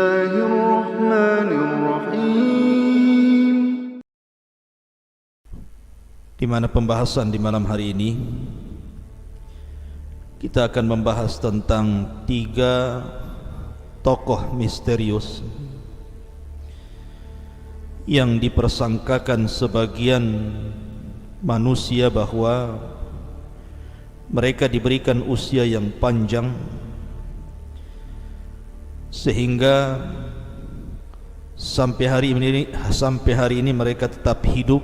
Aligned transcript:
الله 0.00 0.32
الرحمن 0.32 1.48
الرحيم 1.52 3.56
di 6.36 6.46
mana 6.48 6.68
pembahasan 6.68 7.28
di 7.28 7.36
malam 7.36 7.68
hari 7.68 7.92
ini 7.92 8.16
kita 10.40 10.72
akan 10.72 10.96
membahas 10.96 11.36
tentang 11.40 12.08
tiga 12.24 13.04
tokoh 14.00 14.56
misterius 14.56 15.44
yang 18.08 18.40
dipersangkakan 18.40 19.44
sebagian 19.44 20.24
manusia 21.44 22.08
bahwa 22.08 22.80
mereka 24.32 24.72
diberikan 24.72 25.20
usia 25.24 25.68
yang 25.68 25.92
panjang 26.00 26.48
sehingga 29.11 29.99
sampai 31.59 32.05
hari 32.07 32.27
ini 32.31 32.71
sampai 32.89 33.33
hari 33.35 33.55
ini 33.59 33.75
mereka 33.75 34.07
tetap 34.07 34.47
hidup. 34.47 34.81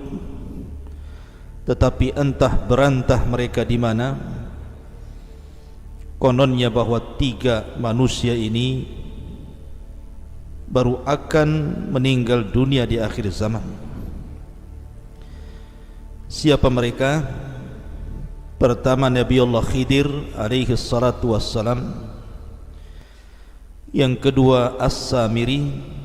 Tetapi 1.63 2.15
entah 2.15 2.53
berantah 2.53 3.23
mereka 3.23 3.63
di 3.63 3.79
mana. 3.79 4.35
Kononnya 6.17 6.73
bahwa 6.73 6.97
tiga 7.21 7.77
manusia 7.77 8.33
ini 8.33 8.89
baru 10.65 11.05
akan 11.05 11.49
meninggal 11.93 12.41
dunia 12.41 12.89
di 12.89 12.97
akhir 12.97 13.29
zaman. 13.29 13.61
Siapa 16.25 16.73
mereka? 16.73 17.21
Pertama 18.57 19.13
Nabi 19.13 19.37
Allah 19.37 19.61
Khidir 19.61 20.09
alaihi 20.33 20.73
salatu 20.73 21.37
wassalam 21.37 22.06
yang 23.91 24.15
kedua 24.17 24.79
As-Samiri. 24.79 25.95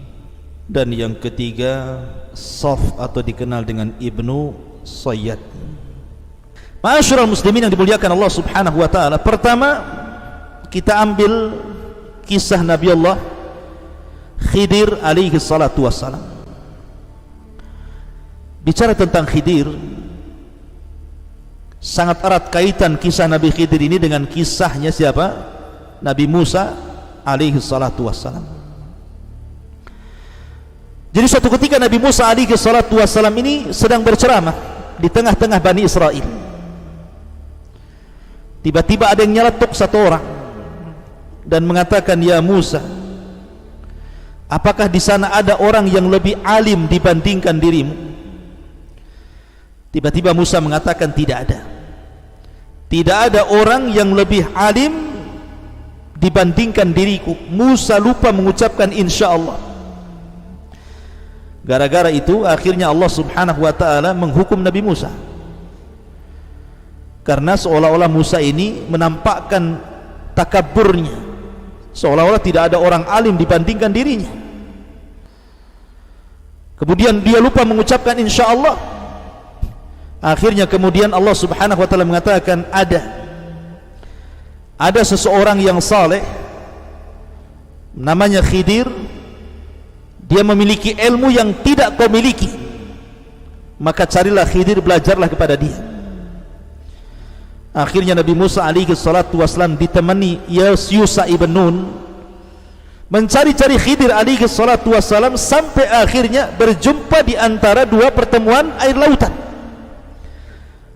Dan 0.73 0.89
yang 0.95 1.13
ketiga 1.19 2.01
Saf 2.33 2.97
atau 2.97 3.21
dikenal 3.21 3.67
dengan 3.67 3.93
Ibnu 4.01 4.57
Sayyad. 4.89 5.37
Ma'asyiral 6.81 7.29
muslimin 7.29 7.69
yang 7.69 7.73
dimuliakan 7.75 8.11
Allah 8.17 8.33
Subhanahu 8.33 8.81
wa 8.81 8.89
taala. 8.89 9.21
Pertama 9.21 9.85
kita 10.73 10.99
ambil 10.99 11.61
kisah 12.25 12.65
Nabi 12.65 12.91
Allah 12.91 13.21
Khidir 14.51 14.99
alaihi 14.99 15.39
salatu 15.39 15.87
wassalam. 15.87 16.19
Bicara 18.67 18.99
tentang 18.99 19.29
Khidir 19.29 19.71
sangat 21.79 22.19
erat 22.27 22.51
kaitan 22.51 22.99
kisah 22.99 23.31
Nabi 23.31 23.55
Khidir 23.55 23.79
ini 23.79 24.03
dengan 24.03 24.27
kisahnya 24.27 24.91
siapa? 24.91 25.53
Nabi 26.03 26.27
Musa 26.27 26.75
alaihi 27.25 27.59
salatu 27.63 28.07
wassalam 28.07 28.45
jadi 31.13 31.27
suatu 31.29 31.53
ketika 31.59 31.77
Nabi 31.77 31.99
Musa 32.01 32.27
alaihi 32.27 32.55
salatu 32.55 32.99
wassalam 32.99 33.33
ini 33.39 33.71
sedang 33.75 34.05
berceramah 34.05 34.55
di 35.01 35.09
tengah-tengah 35.11 35.59
Bani 35.59 35.83
Israel 35.87 36.27
tiba-tiba 38.63 39.11
ada 39.11 39.25
yang 39.25 39.43
nyeletuk 39.43 39.75
satu 39.75 39.97
orang 39.99 40.25
dan 41.43 41.67
mengatakan 41.67 42.19
ya 42.23 42.39
Musa 42.39 43.03
Apakah 44.53 44.85
di 44.85 45.01
sana 45.01 45.33
ada 45.33 45.57
orang 45.57 45.89
yang 45.89 46.13
lebih 46.13 46.37
alim 46.45 46.85
dibandingkan 46.85 47.57
dirimu? 47.57 47.97
Tiba-tiba 49.89 50.37
Musa 50.37 50.61
mengatakan 50.61 51.09
tidak 51.09 51.49
ada. 51.49 51.65
Tidak 52.93 53.19
ada 53.33 53.49
orang 53.49 53.89
yang 53.89 54.13
lebih 54.13 54.45
alim 54.53 55.12
dibandingkan 56.23 56.95
diriku. 56.95 57.35
Musa 57.51 57.99
lupa 57.99 58.31
mengucapkan 58.31 58.95
insya 58.95 59.35
Allah. 59.35 59.59
Gara-gara 61.67 62.11
itu 62.15 62.47
akhirnya 62.47 62.91
Allah 62.95 63.11
Subhanahu 63.11 63.67
wa 63.67 63.75
taala 63.75 64.15
menghukum 64.15 64.63
Nabi 64.63 64.83
Musa. 64.87 65.11
Karena 67.27 67.59
seolah-olah 67.59 68.11
Musa 68.11 68.39
ini 68.39 68.87
menampakkan 68.87 69.79
takaburnya. 70.35 71.15
Seolah-olah 71.95 72.43
tidak 72.43 72.71
ada 72.71 72.79
orang 72.79 73.07
alim 73.07 73.35
dibandingkan 73.39 73.91
dirinya. 73.91 74.31
Kemudian 76.79 77.23
dia 77.23 77.39
lupa 77.39 77.63
mengucapkan 77.63 78.19
insya 78.19 78.51
Allah. 78.51 78.75
Akhirnya 80.19 80.67
kemudian 80.67 81.15
Allah 81.15 81.35
subhanahu 81.35 81.79
wa 81.79 81.87
ta'ala 81.87 82.03
mengatakan 82.03 82.67
ada. 82.75 83.22
Ada 84.83 85.07
seseorang 85.07 85.63
yang 85.63 85.79
saleh 85.79 86.27
namanya 87.95 88.43
Khidir. 88.43 88.91
Dia 90.27 90.43
memiliki 90.43 90.97
ilmu 90.97 91.31
yang 91.31 91.55
tidak 91.63 91.95
kau 91.95 92.11
miliki. 92.11 92.51
Maka 93.79 94.09
carilah 94.11 94.43
Khidir 94.43 94.83
belajarlah 94.83 95.31
kepada 95.31 95.55
dia. 95.55 95.77
Akhirnya 97.71 98.19
Nabi 98.19 98.35
Musa 98.35 98.67
alaihi 98.67 98.91
salatu 98.99 99.39
wasallam 99.39 99.79
ditemani 99.79 100.43
Yusa 100.51 101.31
ibn 101.31 101.53
Nun 101.53 101.77
mencari-cari 103.13 103.77
Khidir 103.77 104.09
alaihi 104.09 104.49
salatu 104.49 104.97
wassalam 104.97 105.37
sampai 105.37 105.85
akhirnya 105.85 106.49
berjumpa 106.57 107.21
di 107.21 107.37
antara 107.37 107.85
dua 107.85 108.09
pertemuan 108.09 108.73
air 108.81 108.97
lautan 108.97 109.42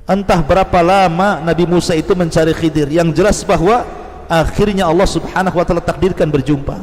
entah 0.07 0.41
berapa 0.41 0.81
lama 0.81 1.43
Nabi 1.43 1.67
Musa 1.67 1.93
itu 1.99 2.15
mencari 2.15 2.55
Khidir. 2.55 2.89
Yang 2.89 3.19
jelas 3.19 3.39
bahwa 3.43 3.83
akhirnya 4.31 4.87
Allah 4.87 5.07
subhanahu 5.07 5.59
wa 5.59 5.65
ta'ala 5.67 5.83
takdirkan 5.83 6.31
berjumpa. 6.31 6.79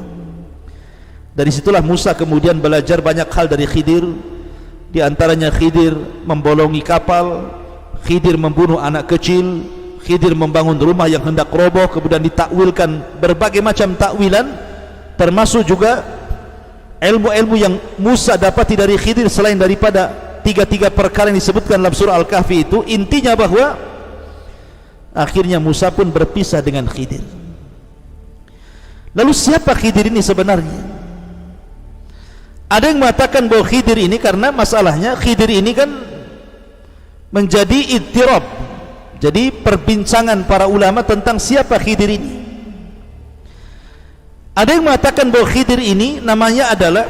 Dari 1.33 1.49
situlah 1.49 1.81
Musa 1.81 2.13
kemudian 2.13 2.59
belajar 2.61 3.01
banyak 3.01 3.25
hal 3.31 3.49
dari 3.49 3.65
Khidir. 3.65 4.05
Di 4.93 5.01
antaranya 5.01 5.49
Khidir 5.49 5.97
membolongi 6.27 6.85
kapal 6.85 7.49
Khidir 8.03 8.37
membunuh 8.37 8.77
anak 8.77 9.09
kecil 9.09 9.65
Khidir 10.03 10.35
membangun 10.35 10.75
rumah 10.75 11.07
yang 11.07 11.23
hendak 11.23 11.47
roboh 11.49 11.87
kemudian 11.87 12.19
ditakwilkan 12.19 13.17
berbagai 13.23 13.63
macam 13.63 13.95
takwilan 13.95 14.51
termasuk 15.15 15.63
juga 15.63 16.03
ilmu-ilmu 16.99 17.55
yang 17.55 17.73
Musa 17.95 18.35
dapati 18.35 18.75
dari 18.75 18.99
Khidir 18.99 19.31
selain 19.31 19.55
daripada 19.55 20.11
tiga-tiga 20.43 20.91
perkara 20.91 21.31
yang 21.31 21.39
disebutkan 21.39 21.79
dalam 21.79 21.95
surah 21.95 22.19
Al-Kahfi 22.19 22.67
itu 22.67 22.83
intinya 22.85 23.33
bahwa 23.33 23.79
akhirnya 25.15 25.57
Musa 25.57 25.89
pun 25.89 26.11
berpisah 26.11 26.59
dengan 26.59 26.85
Khidir. 26.85 27.23
Lalu 29.15 29.31
siapa 29.31 29.71
Khidir 29.73 30.11
ini 30.11 30.19
sebenarnya? 30.19 30.91
Ada 32.67 32.91
yang 32.91 32.99
mengatakan 32.99 33.47
bahwa 33.47 33.63
Khidir 33.65 33.97
ini 33.97 34.17
karena 34.19 34.51
masalahnya 34.51 35.15
Khidir 35.15 35.49
ini 35.49 35.71
kan 35.71 35.89
menjadi 37.33 37.97
ittirab 37.97 38.43
jadi 39.23 39.55
perbincangan 39.55 40.43
para 40.43 40.67
ulama 40.67 40.99
tentang 40.99 41.39
siapa 41.39 41.79
Khidir 41.79 42.11
ini. 42.19 42.43
Ada 44.51 44.75
yang 44.75 44.83
mengatakan 44.85 45.31
bahwa 45.31 45.47
Khidir 45.47 45.79
ini 45.79 46.19
namanya 46.19 46.75
adalah 46.75 47.07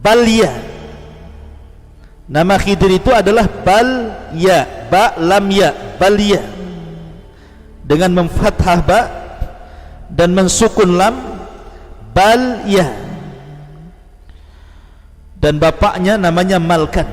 Balya. 0.00 0.65
Nama 2.26 2.58
Khidir 2.58 2.90
itu 2.98 3.14
adalah 3.14 3.46
Balya, 3.46 4.90
ba 4.90 5.14
lam 5.14 5.46
ya, 5.46 5.70
Balya. 5.94 6.42
Dengan 7.86 8.22
memfathah 8.22 8.78
ba 8.82 9.00
dan 10.10 10.34
mensukun 10.34 10.98
lam 10.98 11.14
Balya. 12.10 12.90
Dan 15.38 15.62
bapaknya 15.62 16.18
namanya 16.18 16.58
Malkan. 16.58 17.06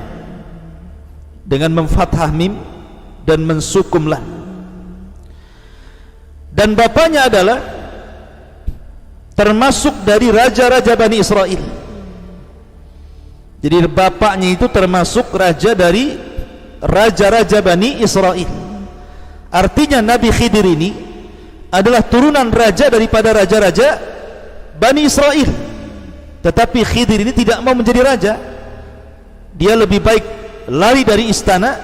Dengan 1.46 1.84
memfathah 1.84 2.34
mim 2.34 2.58
dan 3.22 3.46
mensukun 3.46 4.10
lam. 4.10 4.24
Dan 6.50 6.74
bapaknya 6.74 7.30
adalah 7.30 7.58
termasuk 9.38 9.94
dari 10.02 10.34
raja-raja 10.34 10.94
Bani 10.98 11.22
Israel 11.22 11.83
jadi 13.64 13.88
bapaknya 13.88 14.52
itu 14.52 14.68
termasuk 14.68 15.32
raja 15.32 15.72
dari 15.72 16.20
raja-raja 16.84 17.64
Bani 17.64 18.04
Israel. 18.04 18.44
Artinya 19.48 20.04
Nabi 20.04 20.28
Khidir 20.28 20.68
ini 20.68 20.92
adalah 21.72 22.04
turunan 22.04 22.52
raja 22.52 22.92
daripada 22.92 23.32
raja-raja 23.32 23.96
Bani 24.76 25.08
Israel. 25.08 25.48
Tetapi 26.44 26.84
Khidir 26.84 27.24
ini 27.24 27.32
tidak 27.32 27.64
mau 27.64 27.72
menjadi 27.72 28.04
raja. 28.04 28.36
Dia 29.56 29.72
lebih 29.80 30.04
baik 30.04 30.24
lari 30.68 31.00
dari 31.00 31.32
istana 31.32 31.80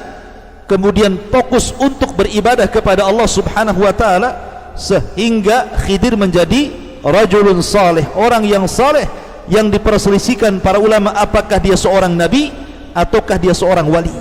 kemudian 0.69 1.17
fokus 1.33 1.73
untuk 1.81 2.13
beribadah 2.13 2.69
kepada 2.69 3.09
Allah 3.09 3.25
subhanahu 3.25 3.89
wa 3.89 3.95
ta'ala 3.97 4.31
sehingga 4.77 5.81
Khidir 5.89 6.13
menjadi 6.13 6.77
rajulun 7.01 7.65
saleh 7.65 8.05
orang 8.13 8.45
yang 8.45 8.69
saleh 8.69 9.09
yang 9.51 9.67
diperselisihkan 9.67 10.63
para 10.63 10.79
ulama 10.79 11.11
apakah 11.11 11.59
dia 11.59 11.75
seorang 11.75 12.15
nabi 12.15 12.55
ataukah 12.95 13.35
dia 13.37 13.51
seorang 13.51 13.85
wali? 13.91 14.15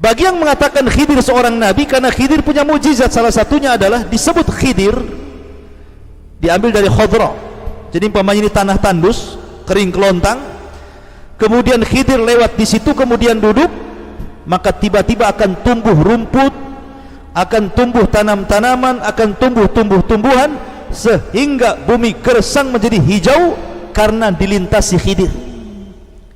Bagi 0.00 0.24
yang 0.28 0.36
mengatakan 0.36 0.84
Khidir 0.88 1.20
seorang 1.20 1.56
nabi 1.56 1.88
karena 1.88 2.12
Khidir 2.12 2.44
punya 2.44 2.64
mujizat 2.64 3.12
salah 3.12 3.32
satunya 3.32 3.76
adalah 3.76 4.04
disebut 4.04 4.48
Khidir 4.48 4.96
diambil 6.40 6.72
dari 6.72 6.88
Khadra. 6.88 7.32
Jadi 7.92 8.08
umpamanya 8.08 8.44
ini 8.44 8.50
tanah 8.52 8.76
tandus 8.80 9.36
kering 9.68 9.92
kelontang 9.92 10.40
kemudian 11.40 11.80
Khidir 11.84 12.20
lewat 12.20 12.60
di 12.60 12.68
situ 12.68 12.92
kemudian 12.92 13.40
duduk 13.40 13.68
maka 14.44 14.72
tiba-tiba 14.72 15.28
akan 15.32 15.64
tumbuh 15.64 15.96
rumput 15.96 16.52
akan 17.32 17.72
tumbuh 17.72 18.04
tanam-tanaman 18.08 19.00
akan 19.04 19.28
tumbuh 19.36 19.68
tumbuh-tumbuhan 19.68 20.69
sehingga 20.90 21.78
bumi 21.86 22.18
kersang 22.18 22.74
menjadi 22.74 22.98
hijau 22.98 23.54
karena 23.94 24.34
dilintasi 24.34 24.98
Khidir. 24.98 25.30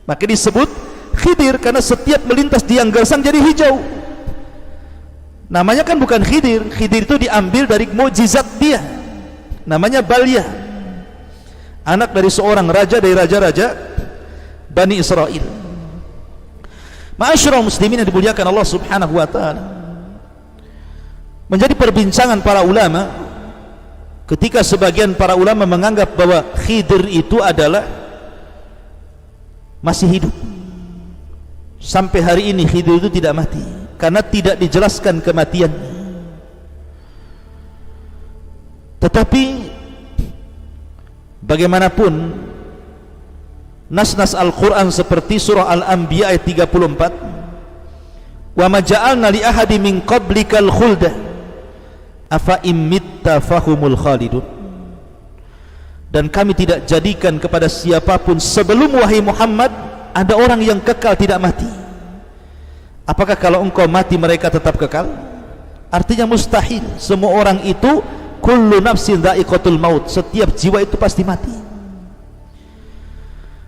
Maka 0.07 0.25
disebut 0.27 0.71
Khidir 1.15 1.59
karena 1.59 1.83
setiap 1.83 2.23
melintas 2.27 2.63
di 2.67 2.79
yang 2.79 2.91
gersang 2.91 3.23
jadi 3.23 3.39
hijau. 3.39 3.79
Namanya 5.51 5.85
kan 5.87 5.99
bukan 6.01 6.23
Khidir 6.23 6.67
Khidir 6.73 7.07
itu 7.07 7.17
diambil 7.21 7.67
dari 7.67 7.87
mukjizat 7.91 8.47
dia. 8.59 8.81
Namanya 9.65 10.05
Baliyah 10.05 10.65
anak 11.85 12.17
dari 12.17 12.33
seorang 12.33 12.65
raja 12.69 12.97
dari 12.99 13.13
raja-raja 13.13 13.77
Bani 14.73 14.99
Israel. 14.99 15.45
Ma'asyiral 17.15 17.63
muslimin 17.63 18.03
yang 18.03 18.09
dimuliakan 18.09 18.45
Allah 18.51 18.67
Subhanahu 18.67 19.15
wa 19.15 19.29
taala. 19.29 19.63
Menjadi 21.47 21.77
perbincangan 21.79 22.43
para 22.43 22.67
ulama 22.67 23.24
ketika 24.31 24.63
sebagian 24.65 25.15
para 25.17 25.35
ulama 25.37 25.67
menganggap 25.69 26.17
bahwa 26.17 26.43
Khidir 26.65 27.05
itu 27.09 27.43
adalah 27.45 27.85
masih 29.85 30.09
hidup. 30.21 30.35
Sampai 31.81 32.21
hari 32.25 32.43
ini 32.53 32.65
Khidir 32.65 32.97
itu 32.97 33.09
tidak 33.13 33.45
mati. 33.45 33.61
Karena 34.01 34.21
tidak 34.25 34.57
dijelaskan 34.59 35.21
kematiannya 35.23 35.95
tetapi 39.05 39.69
bagaimanapun 41.45 42.33
nas-nas 43.93 44.33
Al-Quran 44.33 44.89
seperti 44.89 45.37
surah 45.37 45.69
Al-Anbiya 45.77 46.33
ayat 46.33 46.49
34 46.49 48.57
wa 48.57 48.67
maja'alna 48.73 49.29
li 49.29 49.45
ahadi 49.45 49.77
min 49.77 50.01
qablikal 50.01 50.73
khulda 50.73 51.13
afa 52.31 52.61
imitta 52.65 53.41
fahumul 53.41 53.97
khalidun. 53.97 54.45
Dan 56.15 56.31
kami 56.31 56.55
tidak 56.55 56.87
jadikan 56.87 57.43
kepada 57.43 57.67
siapapun 57.67 58.39
sebelum 58.39 59.03
wahai 59.03 59.19
Muhammad 59.19 59.75
ada 60.15 60.39
orang 60.39 60.63
yang 60.63 60.79
kekal 60.79 61.19
tidak 61.19 61.43
mati. 61.43 61.67
Apakah 63.03 63.35
kalau 63.35 63.61
engkau 63.67 63.85
mati 63.91 64.15
mereka 64.15 64.47
tetap 64.47 64.79
kekal? 64.79 65.11
Artinya 65.91 66.25
mustahil. 66.31 66.87
Semua 67.03 67.35
orang 67.35 67.61
itu 67.67 68.01
kullu 68.39 68.79
nafsin 68.79 69.19
dha'iqatul 69.19 69.77
maut. 69.77 70.07
Setiap 70.07 70.55
jiwa 70.55 70.87
itu 70.87 70.95
pasti 70.95 71.27
mati. 71.27 71.53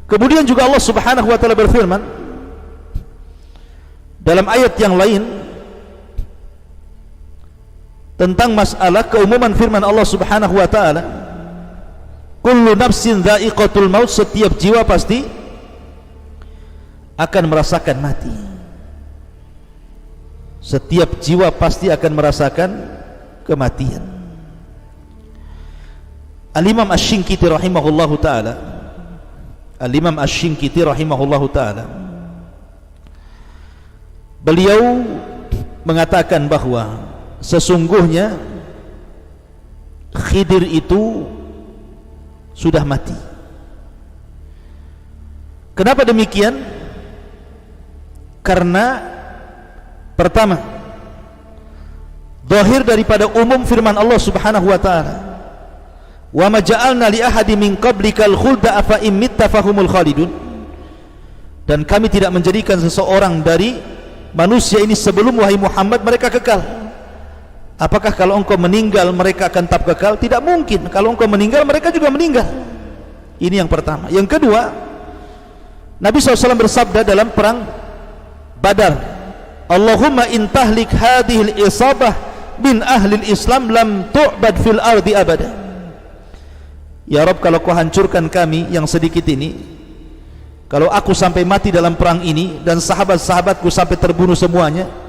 Kemudian 0.07 0.47
juga 0.47 0.71
Allah 0.71 0.79
subhanahu 0.79 1.27
wa 1.27 1.35
ta'ala 1.35 1.59
berfirman 1.59 1.99
dalam 4.23 4.47
ayat 4.47 4.75
yang 4.79 4.95
lain 4.95 5.46
tentang 8.17 8.57
masalah 8.57 9.05
keumuman 9.07 9.53
firman 9.53 9.85
Allah 9.85 10.05
subhanahu 10.05 10.57
wa 10.57 10.69
ta'ala. 10.69 11.03
Kullu 12.41 12.73
nafsin 12.77 13.21
dha'iqatul 13.21 13.93
maut 13.93 14.09
setiap 14.09 14.57
jiwa 14.57 14.85
pasti 14.89 15.25
akan 17.17 17.45
merasakan 17.49 17.97
mati. 18.01 18.35
Setiap 20.61 21.23
jiwa 21.23 21.53
pasti 21.55 21.93
akan 21.93 22.13
merasakan 22.17 22.71
kematian. 23.47 24.17
Al-Imam 26.57 26.89
Ash-Shinkiti 26.89 27.45
rahimahullahu 27.45 28.17
ta'ala 28.17 28.57
Al-Imam 29.77 30.17
Ash-Shinkiti 30.17 30.81
rahimahullahu 30.81 31.53
ta'ala 31.53 31.85
Beliau 34.41 35.05
mengatakan 35.85 36.49
bahawa 36.49 36.97
Sesungguhnya 37.41 38.37
Khidir 40.17 40.65
itu 40.65 41.29
Sudah 42.57 42.83
mati. 42.89 43.13
Kenapa 45.77 46.09
demikian? 46.09 46.57
Karena 48.41 49.17
Pertama 50.17 50.57
Zahir 52.47 52.87
daripada 52.87 53.27
umum 53.27 53.67
firman 53.67 53.93
Allah 53.99 54.23
subhanahu 54.23 54.71
wa 54.71 54.79
ta'ala. 54.79 55.15
Wa 56.31 56.47
ma 56.47 56.63
ja'alna 56.63 57.11
li 57.11 57.19
ahadi 57.19 57.59
min 57.59 57.75
qablikal 57.75 58.39
khulda 58.39 58.79
afa 58.79 59.03
imitta 59.03 59.51
fahumul 59.51 59.91
khalidun. 59.91 60.31
Dan 61.67 61.83
kami 61.83 62.07
tidak 62.07 62.31
menjadikan 62.31 62.79
seseorang 62.79 63.43
dari 63.43 63.75
manusia 64.31 64.79
ini 64.79 64.95
sebelum 64.95 65.43
wahai 65.43 65.59
Muhammad 65.59 66.07
mereka 66.07 66.31
kekal 66.31 66.86
apakah 67.77 68.13
kalau 68.13 68.37
engkau 68.41 68.57
meninggal 68.57 69.09
mereka 69.13 69.49
akan 69.49 69.65
tetap 69.69 69.85
kekal? 69.85 70.17
Tidak 70.17 70.41
mungkin. 70.41 70.89
Kalau 70.89 71.13
engkau 71.13 71.29
meninggal 71.29 71.63
mereka 71.65 71.93
juga 71.93 72.09
meninggal. 72.13 72.45
Ini 73.37 73.65
yang 73.65 73.71
pertama. 73.71 74.09
Yang 74.09 74.37
kedua 74.37 74.73
Nabi 75.97 76.21
SAW 76.21 76.57
bersabda 76.57 77.01
dalam 77.05 77.33
perang 77.33 77.65
Badar 78.61 78.97
Allahumma 79.67 80.29
intahlik 80.29 80.93
hadihil 80.93 81.57
isabah 81.57 82.13
bin 82.61 82.85
ahlil 82.85 83.25
islam 83.25 83.73
lam 83.73 83.89
tu'bad 84.13 84.55
fil 84.61 84.81
ardi 84.81 85.13
abadah 85.17 85.51
Ya 87.07 87.23
Rob 87.23 87.39
kalau 87.39 87.63
kau 87.63 87.73
hancurkan 87.73 88.27
kami 88.27 88.67
yang 88.69 88.85
sedikit 88.85 89.23
ini 89.31 89.55
Kalau 90.67 90.91
aku 90.91 91.15
sampai 91.15 91.47
mati 91.47 91.71
dalam 91.71 91.95
perang 91.95 92.19
ini 92.27 92.59
Dan 92.67 92.83
sahabat-sahabatku 92.83 93.71
sampai 93.71 93.95
terbunuh 93.95 94.35
semuanya 94.35 95.06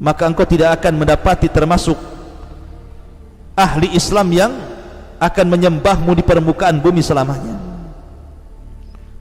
Maka 0.00 0.28
engkau 0.28 0.48
tidak 0.48 0.80
akan 0.80 1.04
mendapati 1.04 1.48
termasuk 1.52 1.98
Ahli 3.52 3.92
Islam 3.92 4.28
yang 4.32 4.52
Akan 5.22 5.46
menyembahmu 5.46 6.18
di 6.18 6.24
permukaan 6.26 6.82
bumi 6.82 6.98
selamanya. 6.98 7.54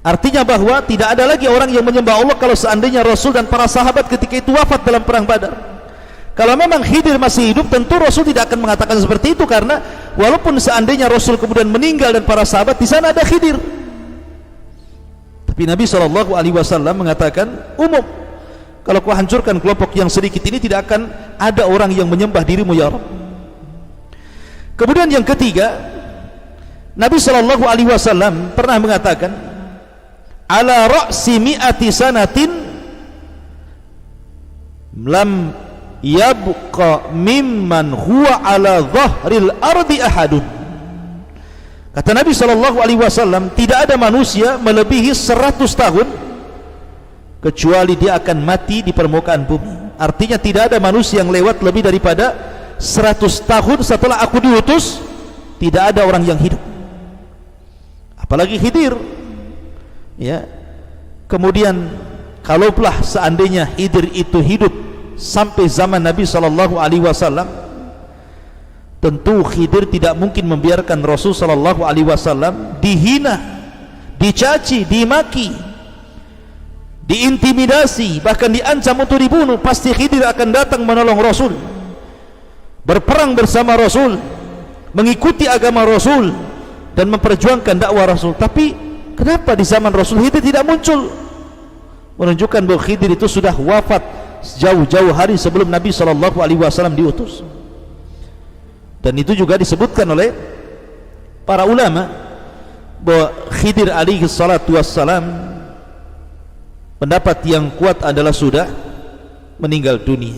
Artinya 0.01 0.41
bahawa 0.41 0.81
tidak 0.81 1.13
ada 1.13 1.29
lagi 1.29 1.45
orang 1.45 1.69
yang 1.69 1.85
menyembah 1.85 2.17
Allah 2.17 2.33
Kalau 2.33 2.57
seandainya 2.57 3.05
Rasul 3.05 3.37
dan 3.37 3.45
para 3.45 3.69
sahabat 3.69 4.09
ketika 4.09 4.41
itu 4.41 4.49
wafat 4.49 4.81
dalam 4.81 5.05
perang 5.05 5.29
badar. 5.29 5.53
Kalau 6.31 6.57
memang 6.57 6.81
Khidir 6.81 7.19
masih 7.19 7.53
hidup 7.53 7.69
tentu 7.69 7.99
Rasul 7.99 8.23
tidak 8.25 8.49
akan 8.49 8.65
mengatakan 8.65 8.97
seperti 8.97 9.37
itu 9.37 9.45
karena 9.45 9.83
walaupun 10.17 10.57
seandainya 10.57 11.11
Rasul 11.11 11.35
kemudian 11.37 11.67
meninggal 11.67 12.15
dan 12.15 12.23
para 12.25 12.47
sahabat 12.47 12.79
di 12.79 12.87
sana 12.87 13.11
ada 13.11 13.21
Khidir. 13.21 13.59
Tapi 15.45 15.67
Nabi 15.67 15.83
SAW 15.83 16.09
mengatakan 16.97 17.75
umum 17.75 18.01
kalau 18.81 18.99
kau 19.05 19.13
hancurkan 19.13 19.61
kelompok 19.61 19.93
yang 19.93 20.09
sedikit 20.09 20.41
ini 20.41 20.57
tidak 20.57 20.89
akan 20.89 21.09
ada 21.37 21.69
orang 21.69 21.93
yang 21.93 22.09
menyembah 22.09 22.41
dirimu 22.41 22.73
ya 22.73 22.89
Rabb. 22.89 23.05
Kemudian 24.73 25.13
yang 25.13 25.21
ketiga 25.21 25.77
Nabi 26.97 27.21
SAW 27.21 28.57
pernah 28.57 28.77
mengatakan 28.81 29.31
ala 30.49 30.89
ra'si 30.89 31.37
mi'ati 31.37 31.87
sanatin 31.93 32.49
lam 35.05 35.53
yabqa 36.01 37.13
mimman 37.13 37.93
huwa 37.93 38.41
ala 38.41 38.81
dhahril 38.81 39.53
ardi 39.61 40.01
ahadun. 40.01 40.43
Kata 41.93 42.17
Nabi 42.17 42.33
SAW 42.33 43.53
tidak 43.53 43.85
ada 43.85 43.95
manusia 43.99 44.57
melebihi 44.57 45.13
100 45.13 45.61
tahun 45.77 46.07
kecuali 47.41 47.97
dia 47.97 48.21
akan 48.21 48.37
mati 48.45 48.85
di 48.85 48.93
permukaan 48.93 49.43
bumi. 49.43 49.97
Artinya 49.97 50.37
tidak 50.37 50.71
ada 50.71 50.77
manusia 50.77 51.19
yang 51.19 51.33
lewat 51.33 51.59
lebih 51.65 51.81
daripada 51.85 52.37
100 52.77 53.21
tahun 53.49 53.79
setelah 53.81 54.21
aku 54.21 54.41
diutus 54.41 55.01
tidak 55.57 55.93
ada 55.93 56.05
orang 56.05 56.25
yang 56.25 56.37
hidup. 56.37 56.61
Apalagi 58.17 58.57
hidir. 58.57 58.93
Ya. 60.17 60.45
Kemudian 61.25 61.89
kalaulah 62.45 63.01
seandainya 63.01 63.69
hidir 63.77 64.09
itu 64.13 64.41
hidup 64.41 64.73
sampai 65.17 65.69
zaman 65.69 66.01
Nabi 66.01 66.25
sallallahu 66.25 66.81
alaihi 66.81 67.05
wasallam 67.05 67.45
tentu 69.01 69.41
Khidir 69.41 69.89
tidak 69.89 70.13
mungkin 70.13 70.45
membiarkan 70.45 71.01
Rasul 71.01 71.33
sallallahu 71.33 71.81
alaihi 71.81 72.05
wasallam 72.05 72.77
dihina, 72.77 73.37
dicaci, 74.21 74.85
dimaki, 74.85 75.49
diintimidasi, 77.11 78.23
bahkan 78.23 78.47
diancam 78.47 79.03
untuk 79.03 79.19
dibunuh. 79.19 79.59
Pasti 79.59 79.91
Khidir 79.91 80.23
akan 80.23 80.47
datang 80.55 80.81
menolong 80.87 81.19
Rasul. 81.19 81.51
Berperang 82.87 83.35
bersama 83.35 83.75
Rasul, 83.75 84.15
mengikuti 84.95 85.43
agama 85.43 85.83
Rasul 85.83 86.31
dan 86.95 87.11
memperjuangkan 87.11 87.75
dakwah 87.75 88.15
Rasul. 88.15 88.31
Tapi 88.39 88.71
kenapa 89.19 89.59
di 89.59 89.67
zaman 89.67 89.91
Rasul 89.91 90.23
Khidir 90.23 90.39
tidak 90.39 90.63
muncul? 90.63 91.11
Menunjukkan 92.15 92.61
bahwa 92.63 92.79
Khidir 92.79 93.11
itu 93.11 93.27
sudah 93.27 93.51
wafat 93.59 94.01
jauh-jauh 94.55 95.11
hari 95.11 95.35
sebelum 95.35 95.67
Nabi 95.67 95.91
wasallam 95.91 96.95
diutus. 96.95 97.43
Dan 99.03 99.19
itu 99.19 99.35
juga 99.35 99.59
disebutkan 99.59 100.07
oleh 100.07 100.31
para 101.43 101.67
ulama 101.67 102.07
bahwa 103.01 103.33
Khidir 103.49 103.89
alaihi 103.89 104.29
salatu 104.29 104.77
wassalam 104.77 105.50
pendapat 107.01 107.41
yang 107.49 107.73
kuat 107.73 108.05
adalah 108.05 108.29
sudah 108.29 108.69
meninggal 109.57 109.97
dunia. 109.97 110.37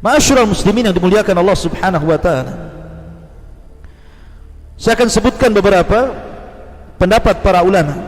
Ma'asyiral 0.00 0.48
muslimin 0.48 0.88
yang 0.88 0.96
dimuliakan 0.96 1.36
Allah 1.36 1.58
Subhanahu 1.60 2.08
wa 2.08 2.16
taala. 2.16 2.72
Saya 4.80 4.96
akan 4.96 5.08
sebutkan 5.12 5.52
beberapa 5.52 6.16
pendapat 6.96 7.44
para 7.44 7.60
ulama. 7.60 8.00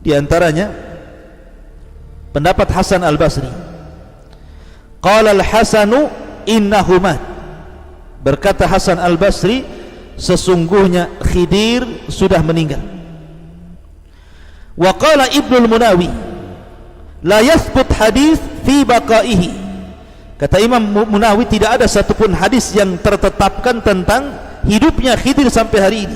Di 0.00 0.16
antaranya 0.16 0.72
pendapat 2.32 2.68
Hasan 2.72 3.04
Al-Basri. 3.04 3.48
Qala 5.04 5.36
Al-Hasanu 5.36 6.08
innahuma 6.48 7.20
berkata 8.24 8.64
Hasan 8.64 8.96
Al-Basri 8.96 9.64
sesungguhnya 10.16 11.08
Khidir 11.22 11.86
sudah 12.08 12.40
meninggal 12.44 12.97
wa 14.78 14.94
qala 14.94 15.26
Ibnu 15.26 15.66
Munawi 15.66 16.06
la 17.26 17.42
yathbut 17.42 17.90
hadis 17.98 18.38
fi 18.62 18.86
baqaihi. 18.86 19.66
Kata 20.38 20.62
Imam 20.62 20.78
Munawi 21.10 21.50
tidak 21.50 21.82
ada 21.82 21.86
satupun 21.90 22.30
hadis 22.30 22.70
yang 22.70 22.94
tertetapkan 23.02 23.82
tentang 23.82 24.38
hidupnya 24.62 25.18
Khidir 25.18 25.50
sampai 25.50 25.78
hari 25.82 26.06
ini. 26.06 26.14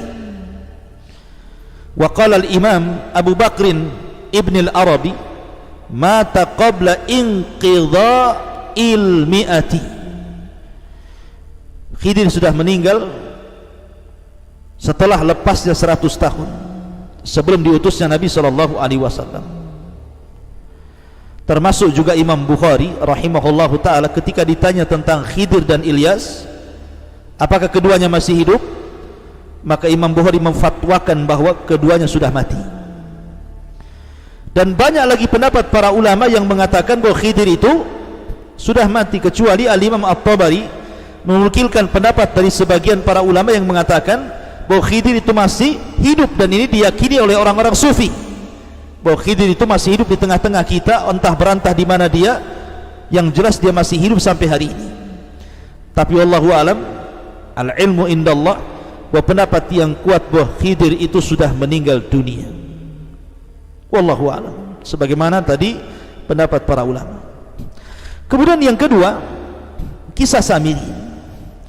Wa 1.99 2.07
qala 2.15 2.39
al-Imam 2.39 3.03
Abu 3.11 3.35
Bakrin 3.35 3.91
Ibn 4.31 4.55
al-Arabi 4.71 5.11
mata 5.91 6.47
qabla 6.47 7.03
inqidha'il 7.11 8.47
mi'ati. 9.27 9.83
Khidir 11.99 12.31
sudah 12.31 12.55
meninggal 12.55 13.11
setelah 14.79 15.19
lepasnya 15.23 15.75
100 15.75 15.99
tahun 16.15 16.72
sebelum 17.23 17.63
diutusnya 17.63 18.11
Nabi 18.11 18.27
sallallahu 18.27 18.79
alaihi 18.79 19.03
wasallam. 19.03 19.43
Termasuk 21.43 21.91
juga 21.91 22.15
Imam 22.15 22.39
Bukhari 22.47 22.95
rahimahullahu 23.03 23.83
taala 23.83 24.07
ketika 24.07 24.47
ditanya 24.47 24.87
tentang 24.87 25.27
Khidir 25.27 25.67
dan 25.67 25.83
Ilyas 25.83 26.47
apakah 27.35 27.67
keduanya 27.67 28.07
masih 28.07 28.47
hidup? 28.47 28.63
Maka 29.63 29.87
Imam 29.91 30.11
Bukhari 30.11 30.43
memfatwakan 30.43 31.27
bahwa 31.27 31.55
keduanya 31.67 32.07
sudah 32.07 32.31
mati. 32.35 32.59
Dan 34.53 34.75
banyak 34.75 35.07
lagi 35.07 35.27
pendapat 35.31 35.71
para 35.73 35.95
ulama 35.95 36.29
yang 36.29 36.45
mengatakan 36.45 36.99
bahwa 36.99 37.15
Khidir 37.17 37.47
itu 37.47 37.87
sudah 38.59 38.85
mati 38.87 39.19
kecuali 39.19 39.65
Al-Imam 39.67 40.03
At-Tabari 40.07 40.67
menukilkan 41.23 41.89
pendapat 41.91 42.35
dari 42.35 42.51
sebagian 42.51 43.01
para 43.03 43.23
ulama 43.23 43.55
yang 43.55 43.67
mengatakan 43.67 44.42
bahwa 44.67 44.83
Khidir 44.87 45.19
itu 45.19 45.33
masih 45.35 45.79
hidup 45.99 46.31
dan 46.39 46.51
ini 46.51 46.67
diyakini 46.71 47.19
oleh 47.19 47.35
orang-orang 47.35 47.75
sufi. 47.75 48.11
Bahwa 49.03 49.19
Khidir 49.19 49.51
itu 49.51 49.65
masih 49.67 49.99
hidup 49.99 50.09
di 50.11 50.19
tengah-tengah 50.19 50.63
kita 50.63 51.11
entah 51.11 51.35
berantah 51.35 51.75
di 51.75 51.83
mana 51.83 52.07
dia 52.07 52.39
yang 53.11 53.29
jelas 53.35 53.59
dia 53.59 53.75
masih 53.75 53.99
hidup 53.99 54.23
sampai 54.23 54.47
hari 54.47 54.67
ini. 54.71 54.87
Tapi 55.93 56.17
wallahu 56.17 56.49
alam 56.55 56.79
al 57.53 57.77
ilmu 57.77 58.09
indallah 58.09 58.57
bahwa 59.13 59.25
pendapat 59.27 59.69
yang 59.75 59.93
kuat 60.01 60.25
bahwa 60.31 60.55
Khidir 60.63 60.97
itu 60.97 61.19
sudah 61.19 61.51
meninggal 61.53 62.01
dunia. 62.07 62.49
Wallahu 63.93 64.31
alam. 64.33 64.55
Sebagaimana 64.87 65.45
tadi 65.45 65.77
pendapat 66.25 66.65
para 66.65 66.87
ulama. 66.87 67.21
Kemudian 68.31 68.57
yang 68.63 68.79
kedua 68.79 69.21
kisah 70.17 70.41
Samiri. 70.41 71.03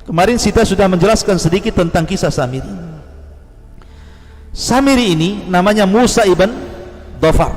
Kemarin 0.08 0.36
kita 0.40 0.64
sudah 0.64 0.88
menjelaskan 0.88 1.36
sedikit 1.40 1.76
tentang 1.76 2.08
kisah 2.08 2.32
Samiri 2.32 2.83
Samiri 4.54 5.18
ini 5.18 5.30
namanya 5.50 5.90
Musa 5.90 6.24
ibn 6.30 6.54
Dhafar. 7.18 7.52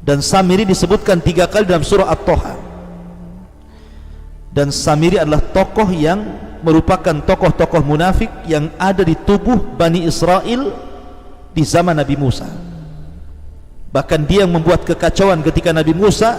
Dan 0.00 0.22
Samiri 0.22 0.62
disebutkan 0.62 1.18
tiga 1.18 1.50
kali 1.50 1.66
dalam 1.66 1.82
surah 1.82 2.12
At-Toha 2.14 2.64
dan 4.54 4.70
Samiri 4.70 5.18
adalah 5.18 5.42
tokoh 5.42 5.90
yang 5.90 6.22
merupakan 6.62 7.12
tokoh-tokoh 7.26 7.82
munafik 7.82 8.30
yang 8.46 8.70
ada 8.78 9.02
di 9.02 9.18
tubuh 9.18 9.58
Bani 9.58 10.06
Israel 10.06 10.70
di 11.50 11.62
zaman 11.66 11.98
Nabi 11.98 12.14
Musa. 12.14 12.46
Bahkan 13.90 14.20
dia 14.30 14.46
yang 14.46 14.54
membuat 14.54 14.86
kekacauan 14.86 15.42
ketika 15.42 15.74
Nabi 15.74 15.90
Musa 15.90 16.38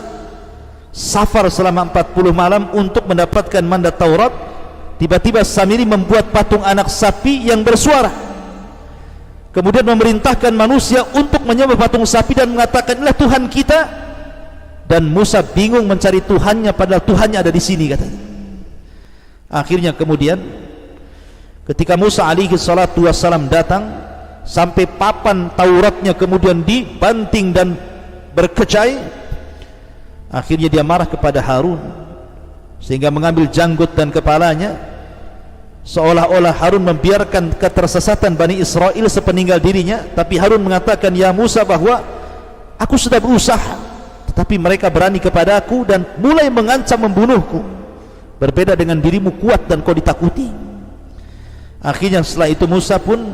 safar 0.96 1.52
selama 1.52 1.92
40 1.92 2.32
malam 2.32 2.72
untuk 2.72 3.04
mendapatkan 3.04 3.62
mandat 3.62 4.00
Taurat. 4.00 4.32
Tiba-tiba 4.96 5.44
Samiri 5.44 5.84
membuat 5.84 6.32
patung 6.32 6.64
anak 6.64 6.88
sapi 6.88 7.52
yang 7.52 7.68
bersuara 7.68 8.25
kemudian 9.56 9.88
memerintahkan 9.88 10.52
manusia 10.52 11.08
untuk 11.16 11.48
menyembah 11.48 11.80
patung 11.80 12.04
sapi 12.04 12.36
dan 12.36 12.52
mengatakan 12.52 13.00
inilah 13.00 13.16
Tuhan 13.16 13.48
kita. 13.48 14.04
Dan 14.86 15.10
Musa 15.10 15.42
bingung 15.42 15.90
mencari 15.90 16.22
Tuhannya 16.22 16.70
padahal 16.70 17.02
Tuhannya 17.02 17.42
ada 17.42 17.50
di 17.50 17.58
sini 17.58 17.90
katanya. 17.90 18.22
Akhirnya 19.50 19.98
kemudian 19.98 20.38
ketika 21.66 21.98
Musa 21.98 22.30
alaihi 22.30 22.54
salatu 22.54 23.10
wassalam 23.10 23.50
datang 23.50 23.82
sampai 24.46 24.86
papan 24.86 25.50
Tauratnya 25.58 26.14
kemudian 26.14 26.62
dibanting 26.62 27.50
dan 27.50 27.74
berkecai 28.38 29.02
akhirnya 30.30 30.70
dia 30.70 30.86
marah 30.86 31.10
kepada 31.10 31.42
Harun 31.42 31.82
sehingga 32.78 33.10
mengambil 33.10 33.50
janggut 33.50 33.98
dan 33.98 34.14
kepalanya 34.14 34.78
seolah-olah 35.86 36.51
Harun 36.58 36.82
membiarkan 36.82 37.54
ketersesatan 37.62 38.34
Bani 38.34 38.58
Israel 38.60 39.06
sepeninggal 39.06 39.62
dirinya 39.62 40.01
tapi 40.18 40.42
Harun 40.42 40.60
mengatakan 40.65 41.13
ya 41.13 41.30
Musa 41.30 41.62
bahwa 41.62 42.01
aku 42.82 42.98
sudah 42.98 43.22
berusaha 43.22 43.96
tetapi 44.36 44.60
mereka 44.60 44.92
berani 44.92 45.24
kepada 45.24 45.56
aku 45.56 45.88
dan 45.88 46.04
mulai 46.20 46.51
mengancam 46.51 47.00
membunuhku. 47.08 47.63
Berbeda 48.36 48.75
dengan 48.75 49.00
dirimu 49.00 49.32
kuat 49.39 49.63
dan 49.63 49.80
kau 49.80 49.96
ditakuti. 49.96 50.51
Akhirnya 51.80 52.20
setelah 52.20 52.51
itu 52.51 52.68
Musa 52.68 53.00
pun 53.00 53.32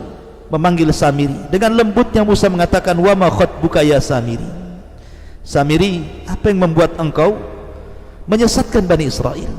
memanggil 0.54 0.94
Samiri. 0.94 1.50
Dengan 1.50 1.74
lembutnya 1.74 2.22
Musa 2.22 2.54
mengatakan 2.54 2.94
wa 3.02 3.18
ma 3.18 3.34
khatbuka 3.34 3.82
ya 3.82 3.98
Samiri? 3.98 4.46
Samiri 5.42 6.06
apa 6.30 6.54
yang 6.54 6.70
membuat 6.70 6.94
engkau 7.02 7.34
menyesatkan 8.30 8.86
Bani 8.86 9.10
Israel? 9.10 9.50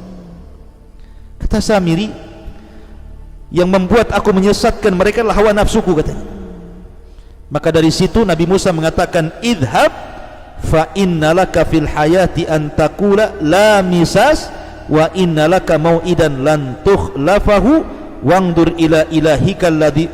Kata 1.42 1.58
Samiri 1.58 2.06
yang 3.52 3.68
membuat 3.68 4.08
aku 4.16 4.32
menyesatkan 4.32 4.96
mereka 4.96 5.20
adalah 5.20 5.36
hawa 5.36 5.52
nafsuku 5.52 5.92
katanya. 5.92 6.24
Maka 7.52 7.68
dari 7.68 7.92
situ 7.92 8.24
Nabi 8.24 8.48
Musa 8.48 8.72
mengatakan 8.72 9.28
idhab 9.44 9.92
fa 10.64 10.88
innalaka 10.96 11.68
fil 11.68 11.84
hayati 11.84 12.48
an 12.48 12.72
taqula 12.72 13.36
la 13.44 13.84
misas 13.84 14.48
wa 14.88 15.12
innalaka 15.12 15.76
mau'idan 15.76 16.40
lan 16.40 16.80
tukhlafahu 16.80 17.84
wangdur 18.24 18.72
ila 18.80 19.04
ilahika 19.12 19.68
alladhi 19.68 20.08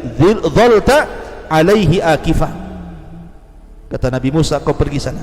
dhalta 0.51 1.07
alaihi 1.47 2.03
akifah 2.03 2.51
kata 3.87 4.11
Nabi 4.11 4.35
Musa 4.35 4.59
kau 4.59 4.75
pergi 4.75 4.99
sana. 4.99 5.23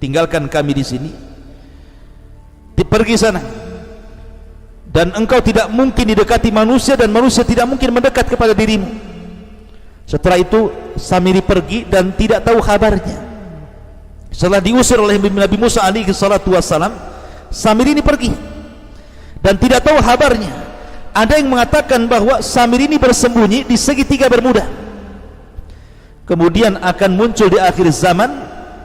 Tinggalkan 0.00 0.48
kami 0.48 0.72
di 0.72 0.84
sini. 0.88 1.10
Pergi 2.80 3.14
sana 3.14 3.59
dan 4.90 5.14
engkau 5.14 5.38
tidak 5.38 5.70
mungkin 5.70 6.02
didekati 6.02 6.50
manusia 6.50 6.98
dan 6.98 7.14
manusia 7.14 7.46
tidak 7.46 7.70
mungkin 7.70 7.94
mendekat 7.94 8.26
kepada 8.26 8.50
dirimu. 8.50 8.90
Setelah 10.02 10.42
itu 10.42 10.74
Samiri 10.98 11.38
pergi 11.38 11.86
dan 11.86 12.10
tidak 12.10 12.42
tahu 12.42 12.58
kabarnya. 12.58 13.30
Setelah 14.34 14.58
diusir 14.58 14.98
oleh 14.98 15.22
Nabi 15.22 15.56
Musa 15.58 15.86
alaihi 15.86 16.10
salatu 16.10 16.50
wassalam 16.54 16.90
Samiri 17.54 17.94
ini 17.94 18.02
pergi. 18.02 18.34
Dan 19.40 19.56
tidak 19.56 19.86
tahu 19.86 20.02
kabarnya 20.02 20.52
ada 21.10 21.38
yang 21.38 21.50
mengatakan 21.50 22.06
bahwa 22.06 22.38
Samiri 22.42 22.86
ini 22.86 22.98
bersembunyi 22.98 23.66
di 23.66 23.74
segitiga 23.74 24.30
bermuda. 24.30 24.66
Kemudian 26.26 26.78
akan 26.78 27.10
muncul 27.18 27.50
di 27.50 27.58
akhir 27.58 27.90
zaman 27.90 28.30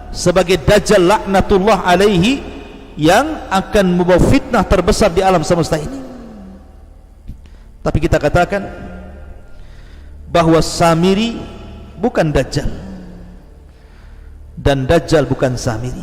sebagai 0.10 0.58
Dajjal 0.58 1.06
laknatullah 1.06 1.86
alaihi 1.86 2.55
yang 2.96 3.48
akan 3.52 3.86
membawa 4.00 4.20
fitnah 4.20 4.64
terbesar 4.64 5.12
di 5.12 5.20
alam 5.20 5.44
semesta 5.44 5.76
ini. 5.76 6.00
Tapi 7.84 7.98
kita 8.02 8.18
katakan 8.18 8.66
bahawa 10.32 10.64
Samiri 10.64 11.38
bukan 12.00 12.32
Dajjal. 12.32 12.68
Dan 14.56 14.88
Dajjal 14.88 15.28
bukan 15.28 15.60
Samiri. 15.60 16.02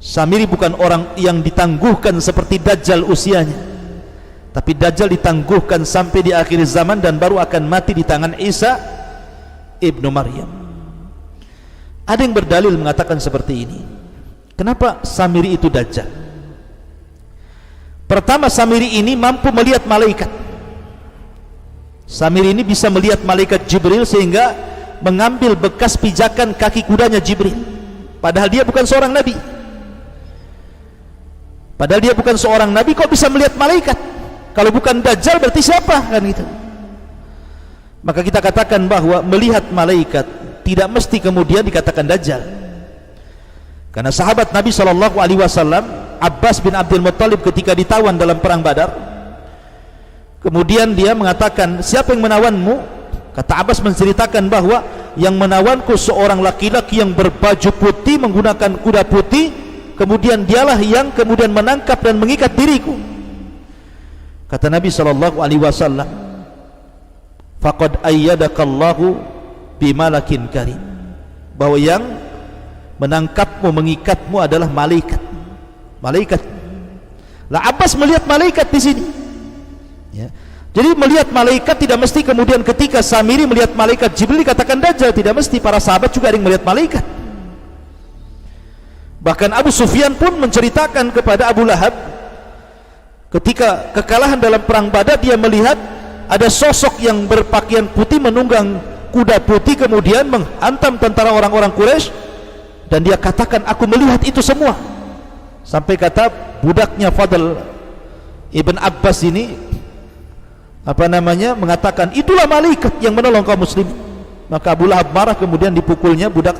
Samiri 0.00 0.48
bukan 0.48 0.74
orang 0.80 1.12
yang 1.20 1.44
ditangguhkan 1.44 2.16
seperti 2.18 2.58
Dajjal 2.58 3.04
usianya. 3.04 3.68
Tapi 4.50 4.74
Dajjal 4.74 5.12
ditangguhkan 5.12 5.86
sampai 5.86 6.26
di 6.26 6.32
akhir 6.34 6.58
zaman 6.66 6.98
dan 6.98 7.20
baru 7.20 7.38
akan 7.38 7.62
mati 7.70 7.94
di 7.94 8.02
tangan 8.02 8.34
Isa 8.40 8.80
Ibnu 9.78 10.08
Maryam. 10.10 10.50
Ada 12.08 12.26
yang 12.26 12.34
berdalil 12.34 12.74
mengatakan 12.74 13.22
seperti 13.22 13.54
ini 13.68 13.99
Kenapa 14.60 15.00
Samiri 15.00 15.56
itu 15.56 15.72
dajjal? 15.72 16.04
Pertama 18.04 18.52
Samiri 18.52 19.00
ini 19.00 19.16
mampu 19.16 19.48
melihat 19.56 19.88
malaikat. 19.88 20.28
Samir 22.04 22.44
ini 22.44 22.60
bisa 22.60 22.92
melihat 22.92 23.24
malaikat 23.24 23.64
Jibril 23.64 24.04
sehingga 24.04 24.52
mengambil 25.00 25.56
bekas 25.56 25.96
pijakan 25.96 26.52
kaki 26.52 26.84
kudanya 26.84 27.24
Jibril. 27.24 27.56
Padahal 28.20 28.52
dia 28.52 28.60
bukan 28.60 28.84
seorang 28.84 29.16
nabi. 29.16 29.32
Padahal 31.80 32.04
dia 32.04 32.12
bukan 32.12 32.36
seorang 32.36 32.68
nabi 32.68 32.92
kok 32.92 33.08
bisa 33.08 33.32
melihat 33.32 33.56
malaikat? 33.56 33.96
Kalau 34.52 34.68
bukan 34.68 35.00
Dajjal 35.00 35.40
berarti 35.40 35.64
siapa? 35.64 36.04
Kan 36.04 36.20
gitu. 36.28 36.44
Maka 38.04 38.20
kita 38.20 38.44
katakan 38.44 38.84
bahwa 38.84 39.24
melihat 39.24 39.64
malaikat 39.72 40.28
tidak 40.68 40.92
mesti 40.92 41.16
kemudian 41.16 41.64
dikatakan 41.64 42.04
Dajjal 42.04 42.59
karena 43.90 44.10
sahabat 44.14 44.54
Nabi 44.54 44.70
SAW 44.70 44.94
Abbas 46.20 46.56
bin 46.60 46.76
Abdul 46.76 47.02
Muttalib 47.02 47.40
ketika 47.42 47.74
ditawan 47.74 48.14
dalam 48.14 48.38
perang 48.38 48.62
badar 48.62 48.92
kemudian 50.44 50.94
dia 50.94 51.16
mengatakan 51.16 51.82
siapa 51.82 52.14
yang 52.14 52.22
menawanmu 52.22 53.00
Kata 53.30 53.62
Abbas 53.62 53.78
menceritakan 53.78 54.50
bahawa 54.50 54.82
yang 55.14 55.38
menawanku 55.38 55.94
seorang 55.94 56.42
laki-laki 56.42 56.98
yang 56.98 57.14
berbaju 57.14 57.70
putih 57.78 58.18
menggunakan 58.18 58.82
kuda 58.82 59.06
putih, 59.06 59.54
kemudian 59.94 60.42
dialah 60.42 60.78
yang 60.82 61.14
kemudian 61.14 61.54
menangkap 61.54 62.02
dan 62.02 62.18
mengikat 62.18 62.50
diriku. 62.58 62.98
Kata 64.50 64.66
Nabi 64.66 64.90
sallallahu 64.90 65.38
alaihi 65.38 65.62
wasallam, 65.62 66.08
"Faqad 67.62 68.02
ayyadakallahu 68.02 69.14
bimalakin 69.78 70.50
karim." 70.50 70.80
Bahwa 71.54 71.78
yang 71.78 72.02
menangkapmu, 73.00 73.68
mengikatmu 73.72 74.36
adalah 74.36 74.68
malaikat. 74.68 75.18
Malaikat. 76.04 76.40
Lah 77.48 77.64
Abbas 77.64 77.96
melihat 77.96 78.28
malaikat 78.28 78.68
di 78.68 78.80
sini. 78.80 79.04
Ya. 80.12 80.28
Jadi 80.70 80.94
melihat 80.94 81.26
malaikat 81.34 81.82
tidak 81.82 81.98
mesti 81.98 82.22
kemudian 82.22 82.62
ketika 82.62 83.02
Samiri 83.02 83.42
melihat 83.42 83.74
malaikat 83.74 84.14
Jibril 84.14 84.46
dikatakan 84.46 84.78
Dajjal 84.78 85.10
tidak 85.10 85.34
mesti 85.42 85.58
para 85.58 85.82
sahabat 85.82 86.14
juga 86.14 86.30
ada 86.30 86.38
yang 86.38 86.46
melihat 86.46 86.62
malaikat. 86.62 87.02
Bahkan 89.20 89.50
Abu 89.50 89.74
Sufyan 89.74 90.14
pun 90.14 90.38
menceritakan 90.38 91.10
kepada 91.10 91.50
Abu 91.50 91.66
Lahab 91.66 91.92
ketika 93.34 93.90
kekalahan 93.98 94.38
dalam 94.38 94.62
perang 94.62 94.88
Badar 94.88 95.18
dia 95.18 95.34
melihat 95.34 95.76
ada 96.30 96.46
sosok 96.46 97.02
yang 97.02 97.26
berpakaian 97.26 97.90
putih 97.90 98.22
menunggang 98.22 98.78
kuda 99.10 99.42
putih 99.42 99.74
kemudian 99.74 100.30
menghantam 100.30 100.96
tentara 101.02 101.34
orang-orang 101.34 101.74
Quraisy 101.74 102.29
dan 102.90 103.06
dia 103.06 103.14
katakan 103.14 103.62
aku 103.64 103.86
melihat 103.86 104.18
itu 104.26 104.42
semua. 104.42 104.74
Sampai 105.62 105.94
kata 105.94 106.26
budaknya 106.60 107.14
Fadl 107.14 107.54
Ibn 108.50 108.76
Abbas 108.82 109.22
ini 109.22 109.54
apa 110.82 111.06
namanya 111.06 111.54
mengatakan 111.54 112.10
itulah 112.18 112.50
malaikat 112.50 112.98
yang 112.98 113.14
menolong 113.14 113.46
kaum 113.46 113.62
muslim. 113.62 113.86
Maka 114.50 114.74
Abu 114.74 114.90
Lahab 114.90 115.14
marah 115.14 115.38
kemudian 115.38 115.70
dipukulnya 115.70 116.26
budak 116.26 116.58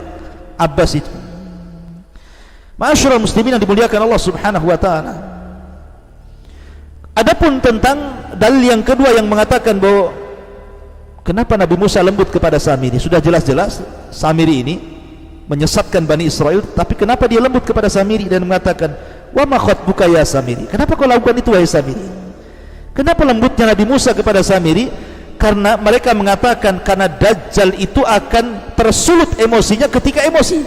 Abbas 0.54 0.94
itu. 0.94 1.10
Masyarakat 2.78 3.18
muslimin 3.18 3.58
yang 3.58 3.62
dimuliakan 3.66 4.06
Allah 4.06 4.22
subhanahu 4.22 4.70
wa 4.70 4.78
ta'ala. 4.78 5.14
Adapun 7.18 7.58
tentang 7.58 8.30
dalil 8.38 8.70
yang 8.70 8.80
kedua 8.86 9.12
yang 9.12 9.26
mengatakan 9.26 9.76
bahwa 9.76 10.14
Kenapa 11.20 11.54
Nabi 11.54 11.76
Musa 11.76 12.00
lembut 12.00 12.32
kepada 12.32 12.56
Samiri. 12.56 12.96
Sudah 12.96 13.20
jelas-jelas 13.20 13.84
Samiri 14.10 14.66
ini 14.66 14.74
Menyesatkan 15.50 16.06
Bani 16.06 16.30
Israel 16.30 16.62
Tapi 16.62 16.94
kenapa 16.94 17.26
dia 17.26 17.42
lembut 17.42 17.66
kepada 17.66 17.90
Samiri 17.90 18.30
dan 18.30 18.46
mengatakan 18.46 18.94
Wa 19.34 19.42
makhot 19.42 19.82
buka 19.82 20.06
ya 20.06 20.22
Samiri 20.22 20.70
Kenapa 20.70 20.94
kau 20.94 21.10
lakukan 21.10 21.34
itu 21.42 21.50
wahai 21.50 21.66
Samiri 21.66 22.30
Kenapa 22.90 23.22
lembutnya 23.22 23.70
Nabi 23.70 23.86
Musa 23.86 24.10
kepada 24.10 24.42
Samiri? 24.42 24.90
Karena 25.40 25.80
mereka 25.80 26.12
mengatakan 26.12 26.84
karena 26.84 27.08
Dajjal 27.08 27.72
itu 27.80 28.04
akan 28.04 28.76
tersulut 28.76 29.40
emosinya 29.40 29.88
ketika 29.88 30.20
emosi. 30.20 30.60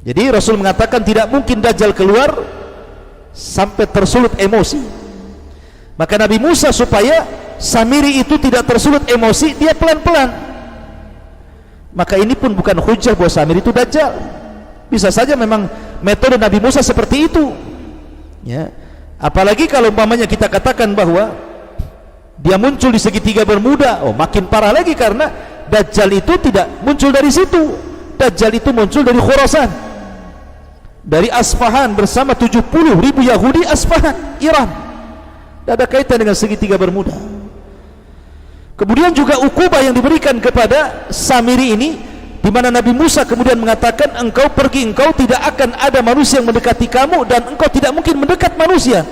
Jadi 0.00 0.22
Rasul 0.32 0.56
mengatakan 0.56 1.04
tidak 1.04 1.28
mungkin 1.28 1.60
Dajjal 1.60 1.92
keluar 1.92 2.40
sampai 3.36 3.84
tersulut 3.84 4.32
emosi. 4.40 4.80
Maka 6.00 6.16
Nabi 6.16 6.40
Musa 6.40 6.72
supaya 6.72 7.28
Samiri 7.60 8.22
itu 8.22 8.40
tidak 8.40 8.64
tersulut 8.64 9.04
emosi, 9.04 9.52
dia 9.58 9.76
pelan-pelan. 9.76 10.47
Maka 11.98 12.14
ini 12.14 12.38
pun 12.38 12.54
bukan 12.54 12.78
hujah 12.78 13.18
bahwa 13.18 13.26
Samiri 13.26 13.58
itu 13.58 13.74
Dajjal. 13.74 14.14
Bisa 14.86 15.10
saja 15.10 15.34
memang 15.34 15.66
metode 15.98 16.38
Nabi 16.38 16.62
Musa 16.62 16.78
seperti 16.78 17.26
itu. 17.26 17.50
Ya. 18.46 18.70
Apalagi 19.18 19.66
kalau 19.66 19.90
umpamanya 19.90 20.30
kita 20.30 20.46
katakan 20.46 20.94
bahwa 20.94 21.34
dia 22.38 22.54
muncul 22.54 22.94
di 22.94 23.02
segitiga 23.02 23.42
bermuda, 23.42 24.06
oh 24.06 24.14
makin 24.14 24.46
parah 24.46 24.70
lagi 24.70 24.94
karena 24.94 25.26
Dajjal 25.66 26.22
itu 26.22 26.38
tidak 26.38 26.70
muncul 26.86 27.10
dari 27.10 27.34
situ. 27.34 27.74
Dajjal 28.14 28.54
itu 28.54 28.70
muncul 28.70 29.02
dari 29.02 29.18
Khurasan. 29.18 29.66
Dari 31.02 31.26
Asfahan 31.34 31.98
bersama 31.98 32.38
70 32.38 32.62
ribu 32.94 33.26
Yahudi 33.26 33.66
Asfahan, 33.66 34.38
Iran. 34.38 34.70
Tidak 35.66 35.74
ada 35.74 35.86
kaitan 35.90 36.22
dengan 36.22 36.38
segitiga 36.38 36.78
bermuda. 36.78 37.37
Kemudian 38.78 39.10
juga 39.10 39.42
ukubah 39.42 39.82
yang 39.82 39.90
diberikan 39.90 40.38
kepada 40.38 41.10
Samiri 41.10 41.74
ini 41.74 41.98
di 42.38 42.46
mana 42.54 42.70
Nabi 42.70 42.94
Musa 42.94 43.26
kemudian 43.26 43.58
mengatakan 43.58 44.14
engkau 44.22 44.46
pergi 44.54 44.86
engkau 44.86 45.10
tidak 45.18 45.42
akan 45.50 45.74
ada 45.74 45.98
manusia 45.98 46.38
yang 46.38 46.46
mendekati 46.46 46.86
kamu 46.86 47.26
dan 47.26 47.42
engkau 47.50 47.66
tidak 47.66 47.90
mungkin 47.90 48.22
mendekat 48.22 48.54
manusia. 48.54 49.02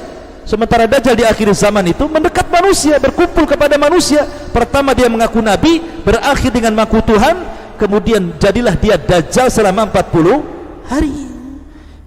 Sementara 0.46 0.86
Dajjal 0.86 1.18
di 1.18 1.26
akhir 1.26 1.50
zaman 1.58 1.90
itu 1.90 2.06
mendekat 2.06 2.46
manusia 2.46 3.02
berkumpul 3.02 3.50
kepada 3.50 3.74
manusia. 3.74 4.22
Pertama 4.54 4.94
dia 4.94 5.10
mengaku 5.10 5.42
Nabi 5.42 5.82
berakhir 6.06 6.54
dengan 6.54 6.70
mengaku 6.78 7.02
Tuhan 7.02 7.34
kemudian 7.74 8.38
jadilah 8.38 8.78
dia 8.78 8.94
Dajjal 8.94 9.50
selama 9.50 9.90
40 9.90 10.86
hari. 10.86 11.26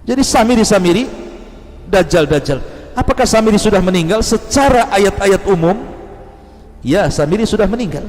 Jadi 0.08 0.22
Samiri-Samiri 0.24 1.04
Dajjal-Dajjal 1.92 2.58
apakah 2.96 3.28
Samiri 3.28 3.60
sudah 3.60 3.84
meninggal? 3.84 4.24
Secara 4.24 4.88
ayat-ayat 4.96 5.44
umum 5.44 5.99
ya 6.84 7.08
Samiri 7.08 7.44
sudah 7.44 7.68
meninggal. 7.68 8.04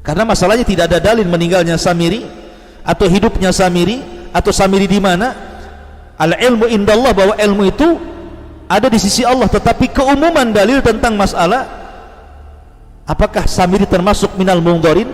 Karena 0.00 0.24
masalahnya 0.24 0.64
tidak 0.64 0.88
ada 0.88 0.98
dalil 1.12 1.28
meninggalnya 1.28 1.76
Samiri 1.76 2.24
atau 2.80 3.04
hidupnya 3.04 3.52
Samiri 3.52 4.00
atau 4.32 4.52
Samiri 4.54 4.88
di 4.88 5.00
mana. 5.00 5.46
Al 6.18 6.34
ilmu 6.34 6.66
indallah 6.66 7.14
bahwa 7.14 7.34
ilmu 7.38 7.62
itu 7.70 7.88
ada 8.66 8.90
di 8.90 8.98
sisi 8.98 9.22
Allah. 9.22 9.46
Tetapi 9.46 9.94
keumuman 9.94 10.50
dalil 10.50 10.82
tentang 10.82 11.14
masalah 11.14 11.68
apakah 13.06 13.46
Samiri 13.46 13.86
termasuk 13.86 14.34
minal 14.34 14.58
mungdarin 14.58 15.08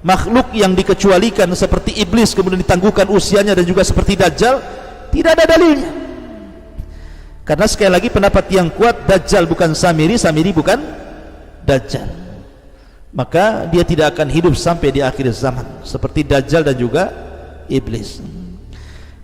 makhluk 0.00 0.48
yang 0.56 0.72
dikecualikan 0.72 1.50
seperti 1.52 2.00
iblis 2.00 2.32
kemudian 2.32 2.64
ditangguhkan 2.64 3.04
usianya 3.12 3.52
dan 3.52 3.68
juga 3.68 3.84
seperti 3.84 4.16
dajjal 4.16 4.56
tidak 5.12 5.36
ada 5.36 5.44
dalilnya 5.56 5.99
karena 7.46 7.66
sekali 7.66 7.90
lagi 7.90 8.08
pendapat 8.12 8.46
yang 8.52 8.68
kuat 8.70 9.08
dajjal 9.08 9.48
bukan 9.48 9.74
Samiri 9.74 10.16
Samiri 10.20 10.52
bukan 10.54 10.78
dajjal. 11.64 12.20
Maka 13.10 13.66
dia 13.66 13.82
tidak 13.82 14.14
akan 14.14 14.30
hidup 14.30 14.54
sampai 14.54 14.94
di 14.94 15.00
akhir 15.02 15.34
zaman 15.34 15.82
seperti 15.82 16.22
Dajjal 16.22 16.62
dan 16.62 16.78
juga 16.78 17.10
Iblis. 17.66 18.22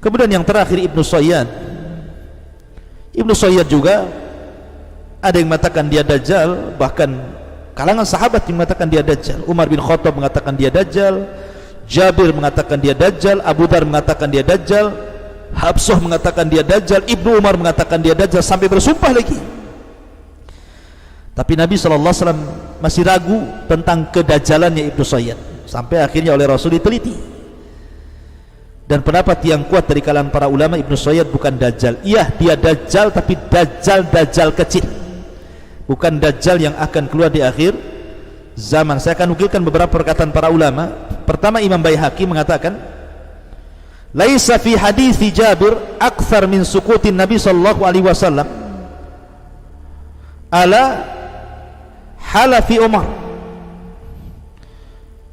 Kemudian 0.03 0.27
yang 0.27 0.43
terakhir 0.43 0.75
Ibnu 0.91 1.07
Sayyad. 1.07 1.47
Ibnu 3.15 3.31
Sayyad 3.31 3.71
juga 3.71 4.11
ada 5.23 5.39
yang 5.39 5.47
mengatakan 5.47 5.87
dia 5.87 6.03
Dajjal 6.03 6.75
bahkan 6.75 7.15
kalangan 7.79 8.03
sahabat 8.03 8.43
yang 8.51 8.59
mengatakan 8.59 8.91
dia 8.91 9.07
Dajjal. 9.07 9.47
Umar 9.47 9.71
bin 9.71 9.79
Khattab 9.79 10.19
mengatakan 10.19 10.59
dia 10.59 10.67
Dajjal 10.67 11.23
Jabir 11.87 12.35
mengatakan 12.35 12.83
dia 12.83 12.95
Dajjal 12.99 13.39
Abu 13.47 13.71
Dar 13.71 13.87
mengatakan 13.87 14.27
dia 14.27 14.43
Dajjal 14.43 14.91
Habsah 15.55 15.99
mengatakan 16.03 16.49
dia 16.51 16.65
Dajjal 16.67 17.07
Ibnu 17.07 17.39
Umar 17.39 17.55
mengatakan 17.55 18.03
dia 18.03 18.17
Dajjal 18.17 18.43
sampai 18.43 18.67
bersumpah 18.67 19.13
lagi 19.15 19.39
tapi 21.37 21.53
Nabi 21.53 21.77
SAW 21.77 22.01
masih 22.81 23.05
ragu 23.05 23.45
tentang 23.69 24.09
kedajalannya 24.09 24.89
Ibnu 24.89 25.05
Sayyid 25.05 25.69
sampai 25.69 26.01
akhirnya 26.01 26.33
oleh 26.33 26.49
Rasul 26.49 26.81
diteliti. 26.81 27.13
Dan 28.87 29.05
pendapat 29.05 29.45
yang 29.45 29.69
kuat 29.69 29.85
dari 29.85 30.01
kalangan 30.01 30.33
para 30.33 30.49
ulama 30.49 30.81
Ibnu 30.81 30.97
Sayyid 30.97 31.29
bukan 31.29 31.61
dajjal. 31.61 32.01
Iya, 32.01 32.33
dia 32.41 32.57
dajjal 32.57 33.13
tapi 33.13 33.37
dajjal-dajjal 33.37 34.49
kecil. 34.57 34.87
Bukan 35.85 36.17
dajjal 36.17 36.57
yang 36.57 36.75
akan 36.81 37.05
keluar 37.13 37.29
di 37.29 37.45
akhir 37.45 37.77
zaman. 38.57 38.97
Saya 38.97 39.13
akan 39.19 39.37
nukilkan 39.37 39.61
beberapa 39.61 39.93
perkataan 39.93 40.33
para 40.33 40.49
ulama. 40.49 40.89
Pertama 41.29 41.61
Imam 41.61 41.83
Baihaqi 41.83 42.25
mengatakan, 42.25 42.79
"Laisa 44.17 44.57
fi 44.57 44.73
hadithi 44.73 45.29
Jabir 45.29 45.77
akthar 46.01 46.49
min 46.49 46.65
sukutin 46.65 47.13
Nabi 47.13 47.37
sallallahu 47.37 47.85
alaihi 47.85 48.09
wasallam. 48.09 48.49
Ala 50.49 51.05
halafi 52.17 52.81
Umar. 52.81 53.05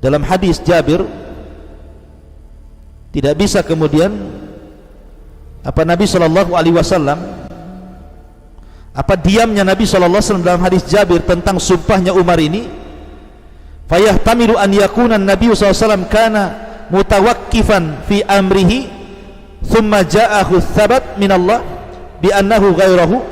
Dalam 0.03 0.19
hadis 0.27 0.59
Jabir 0.59 1.07
tidak 3.15 3.39
bisa 3.39 3.63
kemudian 3.63 4.11
apa 5.63 5.87
Nabi 5.87 6.03
sallallahu 6.03 6.51
alaihi 6.51 6.75
wasallam 6.75 7.43
apa 8.93 9.17
diamnya 9.17 9.65
Nabi 9.65 9.89
SAW 9.89 10.45
dalam 10.45 10.61
hadis 10.61 10.85
Jabir 10.85 11.25
tentang 11.25 11.57
sumpahnya 11.57 12.13
Umar 12.13 12.37
ini 12.37 12.69
fayahtamilu 13.89 14.53
an 14.53 14.69
yakuna 14.69 15.17
Nabi 15.17 15.49
SAW 15.49 16.05
kana 16.13 16.72
mutawakkifan 16.91 18.03
fi 18.09 18.25
amrihi 18.25 18.89
thumma 19.63 20.03
ja'ahu 20.03 20.59
thabat 20.59 21.15
min 21.21 21.31
Allah 21.31 21.63
bi 22.19 22.31
annahu 22.31 22.75
ghairahu 22.75 23.23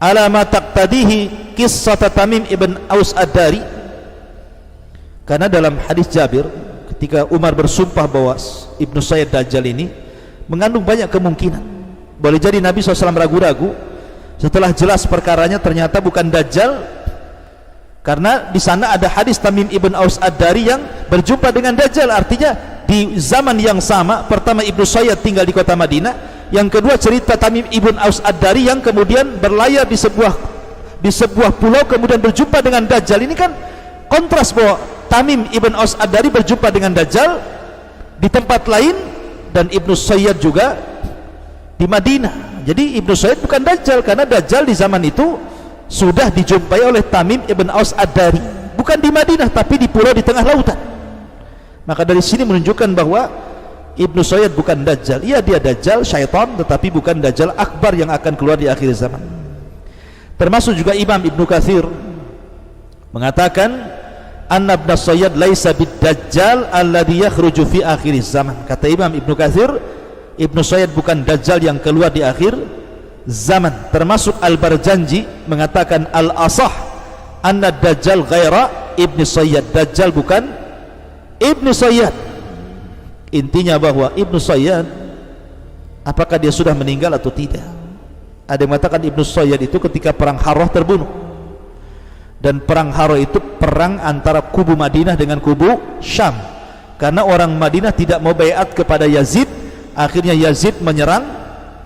ala 0.00 0.26
ma 0.30 0.42
taqtadihi 0.46 1.54
qissat 1.58 2.00
Tamim 2.14 2.46
ibn 2.48 2.78
Aus 2.88 3.12
Ad-Dari. 3.12 3.60
Karena 5.28 5.46
dalam 5.46 5.78
hadis 5.86 6.10
Jabir 6.10 6.42
ketika 6.96 7.22
Umar 7.30 7.54
bersumpah 7.54 8.08
bahwa 8.10 8.34
Ibnu 8.82 8.98
Sayyid 8.98 9.30
Dajjal 9.30 9.62
ini 9.62 9.86
mengandung 10.50 10.82
banyak 10.82 11.06
kemungkinan 11.06 11.62
boleh 12.20 12.36
jadi 12.36 12.60
Nabi 12.60 12.84
SAW 12.84 13.16
ragu-ragu. 13.16 13.72
Setelah 14.40 14.72
jelas 14.72 15.04
perkaranya 15.04 15.60
ternyata 15.60 16.00
bukan 16.00 16.28
Dajjal 16.28 16.99
karena 18.00 18.48
di 18.48 18.60
sana 18.60 18.96
ada 18.96 19.06
hadis 19.12 19.36
Tamim 19.36 19.68
ibn 19.68 19.92
Aus 19.92 20.16
Ad-Dari 20.16 20.72
yang 20.72 20.80
berjumpa 21.12 21.52
dengan 21.52 21.76
Dajjal. 21.76 22.08
Artinya 22.08 22.56
di 22.88 23.20
zaman 23.20 23.60
yang 23.60 23.78
sama 23.78 24.24
pertama 24.24 24.64
Ibnu 24.64 24.82
Sayyid 24.82 25.20
tinggal 25.20 25.44
di 25.44 25.52
kota 25.52 25.76
Madinah 25.76 26.16
yang 26.50 26.66
kedua 26.66 26.96
cerita 26.96 27.36
Tamim 27.36 27.68
ibn 27.70 27.94
Aus 28.00 28.18
Ad-Dari 28.24 28.72
yang 28.72 28.80
kemudian 28.80 29.38
berlayar 29.38 29.84
di 29.86 29.94
sebuah 29.94 30.32
di 31.00 31.12
sebuah 31.12 31.56
pulau 31.60 31.84
kemudian 31.84 32.18
berjumpa 32.18 32.64
dengan 32.64 32.88
Dajjal. 32.88 33.20
Ini 33.22 33.34
kan 33.36 33.52
kontras 34.08 34.50
bahwa 34.50 34.80
Tamim 35.12 35.46
ibn 35.52 35.76
Aus 35.76 35.94
Ad-Dari 35.94 36.32
berjumpa 36.32 36.72
dengan 36.72 36.96
Dajjal 36.96 37.36
di 38.16 38.28
tempat 38.32 38.64
lain 38.64 38.96
dan 39.52 39.68
Ibnu 39.68 39.92
Sayyid 39.92 40.40
juga 40.40 40.76
di 41.80 41.88
Madinah. 41.88 42.64
Jadi 42.68 43.00
Ibnu 43.00 43.16
Said 43.16 43.40
bukan 43.40 43.64
Dajjal 43.64 44.04
karena 44.04 44.28
Dajjal 44.28 44.68
di 44.68 44.76
zaman 44.76 45.00
itu 45.00 45.40
sudah 45.90 46.30
dijumpai 46.30 46.86
oleh 46.86 47.02
Tamim 47.02 47.42
ibn 47.50 47.66
Aus 47.68 47.90
Ad-Dari. 47.92 48.38
Bukan 48.78 48.96
di 49.02 49.10
Madinah 49.10 49.50
tapi 49.50 49.76
di 49.76 49.90
pulau 49.90 50.14
di 50.14 50.22
tengah 50.22 50.46
lautan. 50.46 50.78
Maka 51.84 52.06
dari 52.06 52.22
sini 52.22 52.46
menunjukkan 52.46 52.94
bahwa 52.94 53.26
Ibnu 53.98 54.22
Sayyid 54.22 54.54
bukan 54.54 54.86
Dajjal. 54.86 55.26
Iya 55.26 55.42
dia 55.42 55.58
Dajjal 55.58 56.06
syaitan 56.06 56.54
tetapi 56.54 56.94
bukan 56.94 57.18
Dajjal 57.18 57.52
akbar 57.58 57.98
yang 57.98 58.08
akan 58.08 58.32
keluar 58.38 58.54
di 58.54 58.70
akhir 58.70 58.94
zaman. 58.94 59.20
Termasuk 60.38 60.78
juga 60.78 60.94
Imam 60.96 61.20
Ibnu 61.20 61.44
Kathir 61.44 61.84
mengatakan 63.10 63.90
anna 64.46 64.78
ibn 64.78 64.88
Sayyid 64.94 65.34
laisa 65.36 65.74
bid 65.74 65.90
Dajjal 66.00 66.70
alladhi 66.70 67.26
yakhruju 67.26 67.66
fi 67.66 67.84
akhir 67.84 68.14
zaman. 68.22 68.64
Kata 68.64 68.86
Imam 68.88 69.10
Ibnu 69.10 69.34
Kathir 69.34 69.68
Ibnu 70.40 70.62
Sayyid 70.64 70.94
bukan 70.96 71.26
Dajjal 71.26 71.60
yang 71.60 71.76
keluar 71.82 72.08
di 72.08 72.24
akhir 72.24 72.56
zaman. 73.28 73.92
Termasuk 73.92 74.38
Al-Barjanji 74.40 75.26
mengatakan 75.44 76.08
Al-Asah 76.12 76.72
anna 77.44 77.72
Dajjal 77.72 78.24
ghaira 78.24 78.94
Ibnu 78.96 79.24
Sayyid 79.24 79.72
Dajjal 79.72 80.12
bukan 80.12 80.44
Ibnu 81.40 81.72
Sayyid 81.72 82.12
intinya 83.32 83.80
bahwa 83.80 84.12
Ibnu 84.12 84.36
Sayyid 84.36 84.86
apakah 86.04 86.36
dia 86.36 86.52
sudah 86.52 86.76
meninggal 86.76 87.12
atau 87.16 87.32
tidak? 87.32 87.64
Ada 88.44 88.66
yang 88.66 88.70
mengatakan 88.76 89.00
Ibnu 89.00 89.22
Sayyid 89.24 89.60
itu 89.70 89.78
ketika 89.78 90.10
perang 90.10 90.36
Harrah 90.36 90.68
terbunuh. 90.68 91.08
Dan 92.40 92.64
perang 92.64 92.88
Harrah 92.88 93.20
itu 93.20 93.36
perang 93.60 94.00
antara 94.00 94.40
kubu 94.40 94.72
Madinah 94.72 95.12
dengan 95.14 95.38
kubu 95.44 96.00
Syam. 96.00 96.34
Karena 96.96 97.22
orang 97.24 97.52
Madinah 97.52 97.92
tidak 97.94 98.18
mau 98.18 98.32
bayat 98.32 98.74
kepada 98.74 99.06
Yazid 99.06 99.46
akhirnya 99.94 100.34
Yazid 100.34 100.82
menyerang 100.82 101.24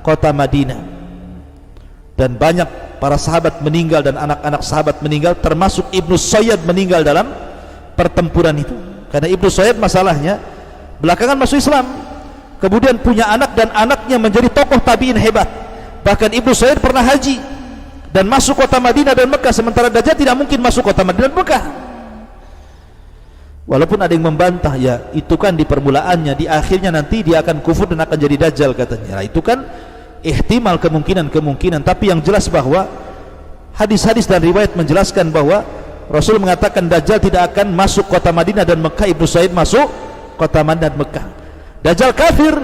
kota 0.00 0.32
Madinah 0.32 0.93
dan 2.14 2.38
banyak 2.38 2.66
para 3.02 3.18
sahabat 3.18 3.58
meninggal 3.60 4.00
dan 4.00 4.14
anak-anak 4.14 4.62
sahabat 4.62 4.96
meninggal 5.02 5.34
termasuk 5.38 5.86
Ibnu 5.90 6.14
Sayyid 6.14 6.62
meninggal 6.62 7.02
dalam 7.02 7.30
pertempuran 7.98 8.54
itu. 8.54 8.74
Karena 9.10 9.30
Ibnu 9.30 9.50
Sayyid 9.50 9.76
masalahnya 9.78 10.38
belakangan 11.02 11.38
masuk 11.38 11.58
Islam 11.58 11.84
kemudian 12.62 12.96
punya 13.02 13.28
anak 13.28 13.52
dan 13.58 13.68
anaknya 13.74 14.16
menjadi 14.16 14.48
tokoh 14.48 14.78
tabi'in 14.80 15.18
hebat. 15.18 15.46
Bahkan 16.06 16.32
Ibnu 16.38 16.52
Sayyid 16.54 16.78
pernah 16.78 17.02
haji 17.02 17.42
dan 18.14 18.30
masuk 18.30 18.62
kota 18.62 18.78
Madinah 18.78 19.12
dan 19.12 19.26
Mekah 19.26 19.50
sementara 19.50 19.90
Dajjal 19.90 20.14
tidak 20.14 20.34
mungkin 20.38 20.58
masuk 20.62 20.86
kota 20.86 21.02
Madinah 21.02 21.28
dan 21.28 21.34
Mekah. 21.34 21.64
Walaupun 23.64 23.96
ada 23.96 24.12
yang 24.12 24.28
membantah 24.28 24.76
ya 24.76 25.08
itu 25.16 25.40
kan 25.40 25.56
di 25.56 25.64
permulaannya 25.64 26.36
di 26.36 26.44
akhirnya 26.44 26.92
nanti 26.92 27.24
dia 27.24 27.40
akan 27.40 27.64
kufur 27.64 27.88
dan 27.88 28.04
akan 28.04 28.16
jadi 28.20 28.36
dajjal 28.36 28.76
katanya. 28.76 29.16
Nah, 29.18 29.24
itu 29.24 29.40
kan 29.40 29.64
ihtimal 30.24 30.80
kemungkinan-kemungkinan 30.80 31.84
tapi 31.84 32.08
yang 32.08 32.24
jelas 32.24 32.48
bahwa 32.48 32.88
hadis-hadis 33.76 34.24
dan 34.24 34.40
riwayat 34.40 34.72
menjelaskan 34.72 35.28
bahwa 35.28 35.62
Rasul 36.08 36.40
mengatakan 36.40 36.88
dajjal 36.88 37.20
tidak 37.20 37.52
akan 37.52 37.72
masuk 37.76 38.08
kota 38.08 38.32
Madinah 38.32 38.64
dan 38.64 38.80
Mekah 38.80 39.08
Ibnu 39.08 39.24
Said 39.28 39.52
masuk 39.52 39.88
kota 40.40 40.60
Madinah 40.64 40.88
dan 40.88 40.94
Mekah. 40.96 41.26
Dajjal 41.84 42.12
kafir 42.16 42.54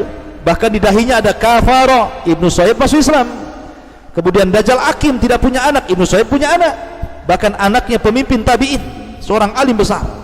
bahkan 0.40 0.72
di 0.72 0.80
dahinya 0.80 1.20
ada 1.20 1.36
kafara 1.36 2.24
Ibnu 2.24 2.48
Said 2.48 2.76
masuk 2.76 3.00
Islam. 3.00 3.28
Kemudian 4.10 4.50
dajjal 4.50 4.80
akim 4.90 5.20
tidak 5.20 5.40
punya 5.40 5.64
anak 5.64 5.88
Ibnu 5.88 6.04
Said 6.04 6.28
punya 6.28 6.56
anak. 6.56 6.74
Bahkan 7.28 7.56
anaknya 7.56 8.00
pemimpin 8.02 8.42
tabi'in 8.42 8.82
seorang 9.22 9.54
alim 9.54 9.78
besar 9.78 10.20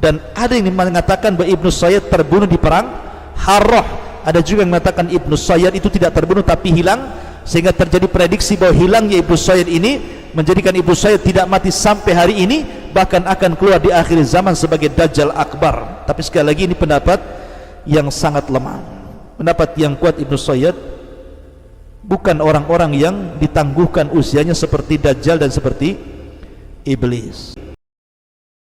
dan 0.00 0.16
ada 0.32 0.56
yang 0.56 0.72
mengatakan 0.72 1.36
bahawa 1.36 1.52
Ibnu 1.60 1.68
Sayyid 1.68 2.08
terbunuh 2.08 2.48
di 2.48 2.56
perang 2.56 2.88
Harrah 3.36 4.09
ada 4.24 4.40
juga 4.44 4.64
yang 4.64 4.72
mengatakan 4.76 5.08
Ibnu 5.08 5.34
Sayyid 5.34 5.72
itu 5.76 5.88
tidak 5.88 6.12
terbunuh 6.16 6.44
tapi 6.44 6.72
hilang 6.74 7.12
sehingga 7.44 7.72
terjadi 7.72 8.06
prediksi 8.06 8.54
bahawa 8.54 8.76
hilangnya 8.76 9.16
Ibnu 9.24 9.36
Sayyid 9.36 9.68
ini 9.68 9.92
menjadikan 10.36 10.74
Ibnu 10.76 10.94
Sayyid 10.94 11.24
tidak 11.24 11.46
mati 11.48 11.72
sampai 11.72 12.12
hari 12.12 12.34
ini 12.44 12.62
bahkan 12.92 13.24
akan 13.24 13.56
keluar 13.56 13.80
di 13.80 13.90
akhir 13.90 14.20
zaman 14.26 14.52
sebagai 14.54 14.92
Dajjal 14.92 15.32
Akbar. 15.32 16.04
Tapi 16.04 16.20
sekali 16.20 16.46
lagi 16.46 16.62
ini 16.68 16.76
pendapat 16.76 17.18
yang 17.88 18.12
sangat 18.12 18.46
lemah. 18.52 18.82
Pendapat 19.40 19.72
yang 19.80 19.96
kuat 19.96 20.20
Ibnu 20.20 20.36
Sayyid 20.36 20.76
bukan 22.04 22.36
orang-orang 22.44 22.92
yang 22.96 23.16
ditangguhkan 23.40 24.12
usianya 24.12 24.52
seperti 24.52 25.00
Dajjal 25.00 25.40
dan 25.40 25.48
seperti 25.48 25.96
Iblis 26.84 27.69